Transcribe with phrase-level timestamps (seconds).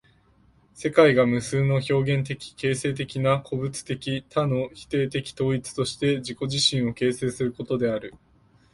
[0.73, 8.15] 世界が無数の表現的形成的な個物的多の否定的統一として自己自身を形成することである。